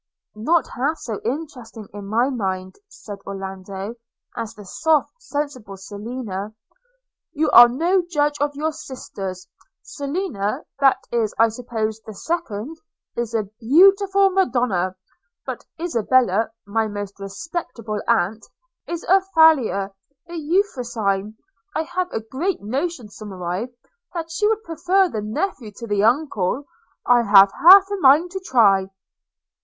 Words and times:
'Not 0.33 0.67
half 0.69 0.97
so 0.97 1.21
interesting 1.23 1.87
in 1.93 2.07
my 2.07 2.31
mind,' 2.31 2.77
said 2.89 3.19
Orlando, 3.23 3.93
'as 4.35 4.55
the 4.55 4.65
soft, 4.65 5.11
sensible 5.21 5.77
Selina.' 5.77 6.55
'You 7.33 7.51
are 7.51 7.69
no 7.69 8.01
judge 8.09 8.33
of 8.41 8.55
your 8.55 8.71
sisters– 8.71 9.47
Selina, 9.83 10.63
that 10.79 10.97
is 11.11 11.35
I 11.37 11.49
suppose 11.49 12.01
the 12.01 12.15
second, 12.15 12.77
is 13.15 13.35
a 13.35 13.43
beautiful 13.59 14.31
Madonna; 14.31 14.95
but 15.45 15.67
Isabella, 15.79 16.49
my 16.65 16.87
most 16.87 17.19
respectable 17.19 18.01
aunt, 18.07 18.43
is 18.87 19.03
a 19.03 19.21
Thalia, 19.35 19.93
a 20.27 20.33
Euphrosyne.– 20.33 21.37
I 21.75 21.83
have 21.83 22.11
a 22.11 22.21
great 22.21 22.59
notion, 22.63 23.07
Somerive, 23.09 23.71
that 24.15 24.31
she 24.31 24.47
would 24.47 24.63
prefer 24.63 25.09
the 25.09 25.21
nephew 25.21 25.71
to 25.75 25.85
the 25.85 26.03
uncle– 26.03 26.65
I 27.05 27.21
have 27.21 27.51
half 27.51 27.83
a 27.91 27.97
mind 27.97 28.31
to 28.31 28.39
try.' 28.43 28.87